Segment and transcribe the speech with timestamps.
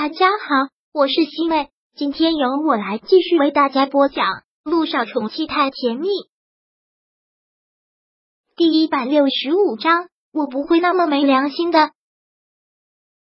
[0.00, 4.26] 大家好，我是西妹，今天由我来继续为大家播讲
[4.62, 6.06] 《路上宠妻太甜蜜》
[8.54, 10.06] 第一百六十五章。
[10.32, 11.90] 我不会那么没良心的。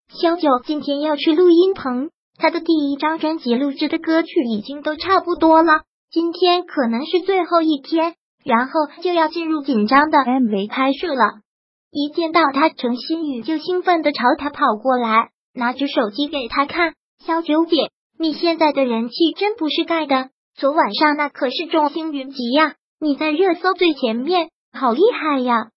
[0.08, 2.08] 萧九今天要去录音棚，
[2.38, 8.72] 他的第一张专辑录制的歌曲已经都差不多了，今天可能是最后一天，然后
[9.02, 11.42] 就要进入紧张的 MV 拍摄了。
[11.90, 15.33] 一见到他，程新宇就兴奋的朝他跑过来。
[15.54, 16.94] 拿着手机给他看，
[17.24, 25.68] 小九姐，你现在的人气真不是盖的，昨晚上那可是众星云集呀，你在热搜最前面，好厉害呀！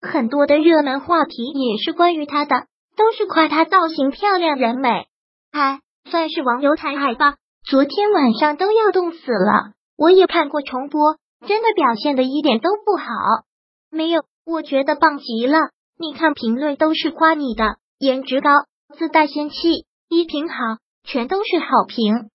[0.00, 5.06] 很多的热门话题也是关于他的，都是夸他造型漂亮、人美，
[5.52, 7.34] 哎，算是网友抬海吧。
[7.68, 13.04] 昨天晚上都要冻死了，我也看过重播，真的表现的一点都不好。
[13.90, 15.58] 没有，我觉得棒极了，
[15.98, 18.50] 你看评论都是夸你的，颜值高。
[18.96, 20.56] 自带仙气，衣品好，
[21.04, 22.30] 全都是好评。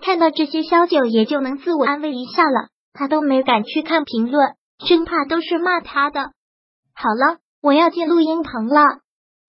[0.00, 2.68] 看到这些，萧九也就能自我安慰一下了。
[2.92, 4.54] 他都没敢去看评论，
[4.86, 6.32] 生怕都是骂他的。
[6.94, 9.00] 好了，我要进录音棚了。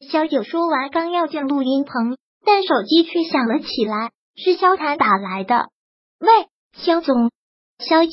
[0.10, 5.70] 萧九说完，刚要进录音棚，但手机却响了起来，是萧谭打来的。
[6.20, 6.30] 喂，
[6.74, 7.32] 萧总，
[7.80, 8.12] 萧九，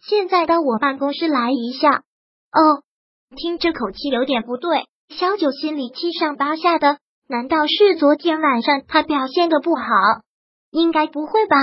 [0.00, 2.02] 现在到我办公室来一下。
[2.52, 2.82] 哦，
[3.36, 6.98] 听这口气有点不对，萧九心里七上八下的。
[7.30, 9.82] 难道是昨天晚上他表现的不好？
[10.70, 11.56] 应该不会吧。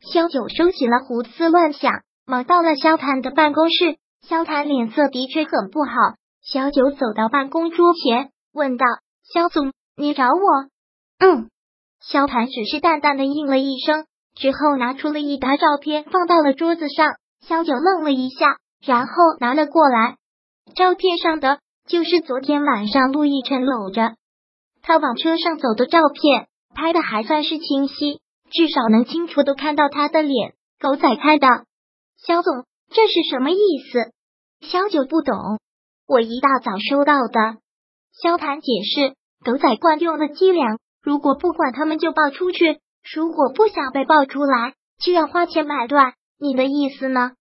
[0.00, 1.92] 萧九收起了胡思乱想，
[2.24, 3.98] 忙到了萧谭的办公室。
[4.26, 5.92] 萧谭脸色的确很不好。
[6.42, 8.86] 萧九走到办公桌前，问道
[9.30, 10.40] ：“萧总，你找我
[11.20, 11.50] ？”“嗯。”
[12.00, 17.16] 萧谭只是淡淡的应了一声，之后拿出了一沓照片放到了桌子上。
[17.46, 20.16] 萧九愣了一下，然后拿了过来。
[20.74, 24.14] 照片上的就是昨天晚上陆亦辰搂着。
[24.86, 30.52] 他往车上走的照片拍的还算是清晰，至少能清楚的看到他的脸。
[30.78, 31.46] 狗仔拍的，
[32.18, 33.56] 肖总，这是什么意
[33.90, 34.12] 思？
[34.60, 35.34] 肖九不懂，
[36.06, 37.56] 我一大早收到的。
[38.12, 42.78] 肖谈解释，狗仔惯用的伎俩，如果不管他们就爆出去，
[43.14, 46.12] 如果不想被爆出来，就要花钱买断。
[46.38, 47.32] 你的意思呢？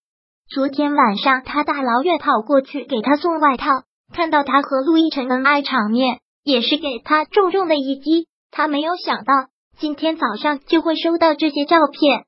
[0.47, 3.66] 昨天晚上他大老远跑过去给他送外套，
[4.13, 6.19] 看到他和陆亦辰恩爱场面。
[6.43, 8.27] 也是给他重重的一击。
[8.51, 9.33] 他没有想到
[9.79, 12.25] 今天早上就会收到这些照片，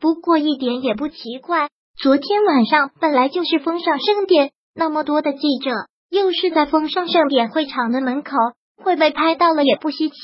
[0.00, 1.68] 不过一点也不奇怪。
[1.96, 5.70] 昨天晚上本来就是风尚盛典，那么多的记者，
[6.10, 8.36] 又是在风尚盛典会场的门口，
[8.76, 10.16] 会被拍到了也不稀奇。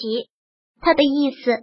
[0.82, 1.62] 他的意思，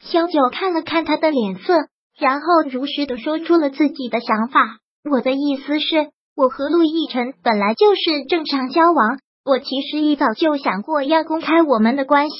[0.00, 1.72] 萧九看了看他的脸色，
[2.18, 4.78] 然后如实的说出了自己的想法。
[5.10, 9.18] 我的意思是，我和陆亦辰本来就是正常交往。
[9.44, 12.36] 我其实一早就想过要公开我们的关系，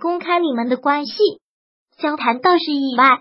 [0.00, 1.12] 公开你们的关系。
[1.96, 3.20] 萧谈倒是意外，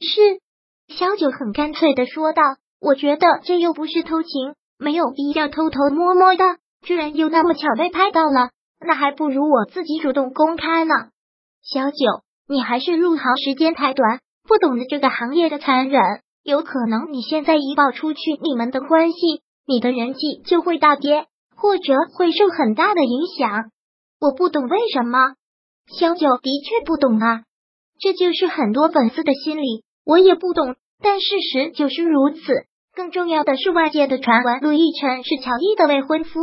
[0.00, 0.40] 是
[0.88, 2.42] 萧九很干脆的说道
[2.80, 6.44] ：“我觉得这又不是偷情，没有必要偷偷摸摸的。
[6.80, 10.94] 居然又那么巧被拍到了，那还不如我自己主动公开呢。”
[11.62, 11.96] 小九，
[12.48, 16.00] 你还是入行时间太短，不懂得这个行业的残忍。
[16.42, 19.18] 有可能你现在一爆出去你们的关系，
[19.66, 21.26] 你的人气就会大跌。
[21.60, 23.72] 或者会受很大的影响，
[24.20, 25.34] 我不懂为什么。
[25.98, 27.42] 萧九的确不懂啊，
[27.98, 30.76] 这就是很多粉丝的心理，我也不懂。
[31.02, 32.38] 但事实就是如此。
[32.94, 36.40] 更重要的是，外界的传闻，陆亦辰是乔伊的未婚夫。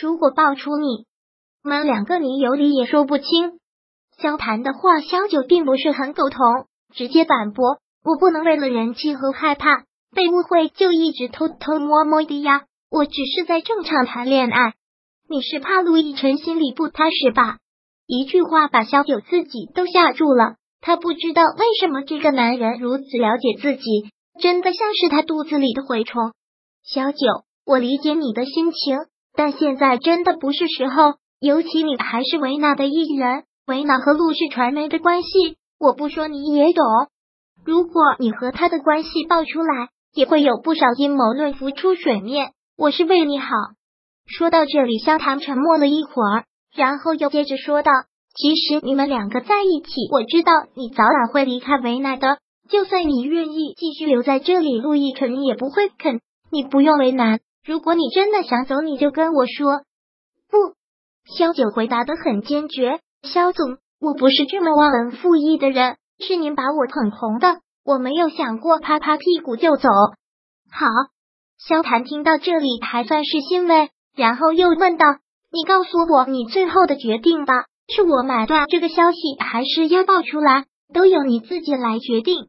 [0.00, 1.06] 如果爆出你
[1.62, 3.58] 们两个，你有理也说不清。
[4.18, 6.40] 交谈的话，萧九并不是很苟同，
[6.94, 12.64] 直接反驳：我不能为了人气和害怕被误会，就一直偷偷摸摸的呀。
[12.94, 14.74] 我只是在正常谈恋爱，
[15.28, 17.58] 你是怕陆亦辰心里不踏实吧？
[18.06, 20.54] 一句话把小九自己都吓住了。
[20.80, 23.82] 他不知道为什么这个男人如此了解自己，
[24.40, 26.34] 真的像是他肚子里的蛔虫。
[26.84, 27.18] 小九，
[27.66, 28.98] 我理解你的心情，
[29.34, 31.14] 但现在真的不是时候。
[31.40, 36.84] 尤其你还是维纳的艺人，维纳和陆氏传媒的关系，我不说你也懂。
[37.64, 42.52] 如果你和他的关系爆出来，也会有不少阴谋论浮出水面。
[42.76, 43.46] 我是为你好。
[44.26, 46.44] 说到这里，萧唐沉默了一会儿，
[46.74, 47.92] 然后又接着说道
[48.34, 52.38] ：“其实你们两个在一起，我知道你早晚会离开维奈的。
[52.68, 56.20] 就算你愿意继续留在这里，陆毅肯定也不会肯。
[56.50, 57.38] 你不用为难。
[57.64, 59.82] 如果你真的想走，你就跟我说。”
[60.50, 60.74] 不，
[61.32, 69.88] 萧九回答的很坚决：“萧总，我不是这么忘恩负义的人，是您把我捧红的，我没有想过拍拍屁股就走。”
[70.72, 70.88] 好。
[71.58, 75.06] 萧谭听到这里还算是欣慰，然后又问道
[75.52, 82.48] ：“你告诉我你最后的决定吧，是我买断这个消息，还是要爆出来，都由你自己来决定。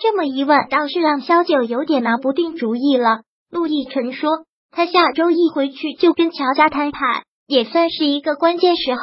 [0.00, 3.20] 这么一问，倒是让萧九有点拿不定主意了。
[3.50, 9.00] 陆亦辰说，他下周一回去就跟乔家摊牌，也算是一个关键时候。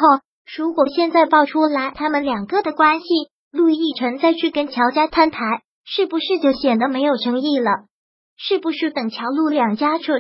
[0.57, 3.05] 如果现在爆出来他们两个的关系，
[3.51, 5.39] 陆亦辰再去跟乔家摊牌，
[5.85, 7.71] 是不是就显得没有诚意了？
[8.37, 10.19] 是不是等乔陆两家彻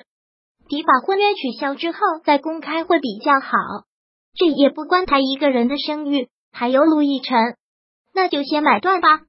[0.67, 3.57] 底把婚约取消之后再公开会比较好？
[4.33, 7.55] 这也不关他一个人的声誉，还有陆亦辰，
[8.13, 9.21] 那就先买断吧。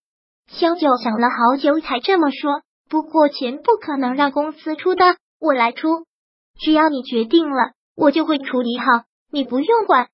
[0.49, 6.07] 萧九想了好久才这么说，不过钱不可能让公司出的，我来出，
[6.59, 10.09] 只要你决定了，我就会处理好，你不用管。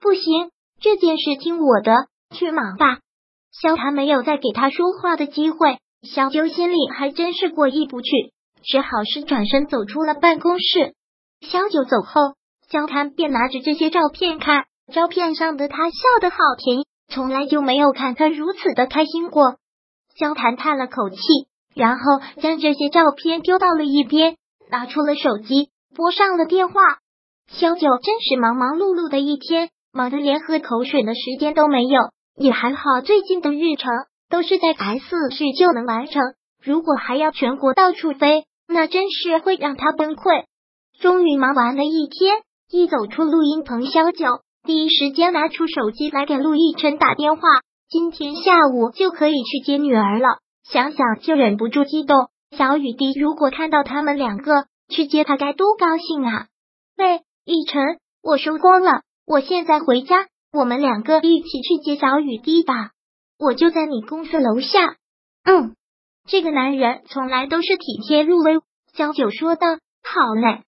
[0.00, 0.50] 不行，
[0.80, 2.98] 这件事听我的，去忙吧。
[3.52, 8.10] 萧谭没有再给他说话的机会，小九心里还真是过意不去，
[8.62, 10.94] 只好是转身走出了办公室。
[11.40, 12.34] 小九走后，
[12.70, 19.56] 萧谭便拿着这些照片看，照片上的他笑得好甜，从来就没有看他如此的开心过。
[20.18, 21.18] 萧谭叹了口气，
[21.74, 22.04] 然后
[22.42, 24.36] 将这些照片丢到了一边，
[24.70, 26.74] 拿出了手机，拨上了电话。
[27.48, 29.70] 萧九真是忙忙碌碌的一天。
[29.96, 33.92] 忙得连喝口水的时间都没有，也还好，最近的日程
[34.34, 36.20] 都是在 S 市就能完成。
[36.60, 40.46] 如果还要全国到处飞，那真是会让他崩溃。
[41.00, 42.38] 终于忙完了一天，
[42.68, 47.42] 一走出录音棚，萧九第一时间拿出手机来给陆亦辰打电话。
[47.88, 52.16] 今天下午就可以去接女儿了，想想就忍不住激动。
[52.58, 56.46] 小雨滴如果看到他们两个去接他，该多高兴啊！
[56.98, 57.80] 喂，亦辰，
[58.20, 59.02] 我收工了。
[59.28, 62.90] 我现在回家，我们两个一起去接小雨滴吧。
[63.38, 64.96] 我就在你公司楼下。
[65.44, 65.74] 嗯，
[66.26, 68.60] 这个男人从来都是体贴入微。
[68.92, 69.66] 萧九说道
[70.02, 70.62] ：“好嘞。”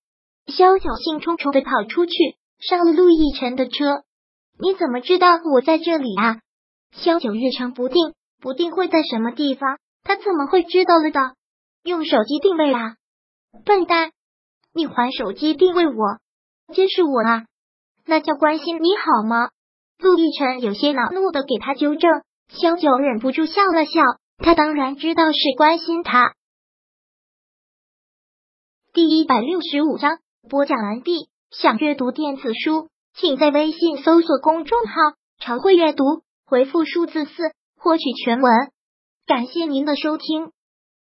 [0.47, 2.13] 萧九兴冲冲的跑出去，
[2.59, 4.03] 上了陆亦辰的车。
[4.59, 6.41] 你怎么知道我在这里啊？
[6.93, 11.35] 萧九日常不定，不定会在什么地方，他怎么会知道了的？
[11.83, 12.97] 用手机定位啊！
[13.65, 14.11] 笨蛋，
[14.73, 16.19] 你还手机定位我，
[16.75, 17.45] 监视我啊！
[18.05, 19.51] 那叫关心你好吗？
[19.99, 24.01] 陆亦辰有些恼怒的给他纠正，萧九忍不住笑了笑，
[24.39, 26.35] 他当然知道是关心他。
[28.93, 31.29] 第一百六十五章播讲完毕。
[31.51, 34.95] 想阅读电子书，请在微信搜索公众号
[35.39, 38.53] “常会阅读”，回复数字四获取全文。
[39.27, 40.51] 感谢您的收听。